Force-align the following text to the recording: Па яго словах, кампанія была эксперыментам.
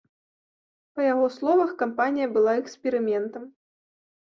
Па 0.95 1.01
яго 1.13 1.27
словах, 1.35 1.75
кампанія 1.83 2.33
была 2.39 2.57
эксперыментам. 2.65 3.49